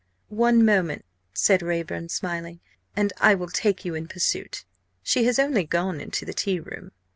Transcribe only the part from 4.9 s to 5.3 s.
She